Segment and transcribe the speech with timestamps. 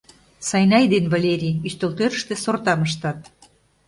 [0.49, 3.19] Сайнай ден Валерий ӱстелтӧрыштӧ сортам ыштат.